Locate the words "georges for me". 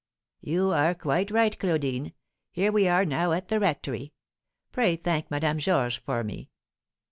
5.59-6.49